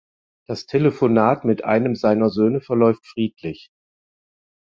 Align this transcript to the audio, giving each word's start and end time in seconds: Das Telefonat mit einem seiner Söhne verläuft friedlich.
Das 0.47 0.65
Telefonat 0.65 1.45
mit 1.45 1.63
einem 1.63 1.95
seiner 1.95 2.31
Söhne 2.31 2.59
verläuft 2.59 3.05
friedlich. 3.05 3.69